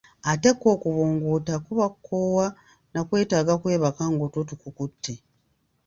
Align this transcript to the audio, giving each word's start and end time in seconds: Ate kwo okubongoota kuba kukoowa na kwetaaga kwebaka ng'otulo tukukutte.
Ate 0.31 0.49
kwo 0.59 0.67
okubongoota 0.75 1.53
kuba 1.65 1.85
kukoowa 1.93 2.47
na 2.93 2.99
kwetaaga 3.07 3.53
kwebaka 3.61 4.03
ng'otulo 4.13 4.43
tukukutte. 4.49 5.13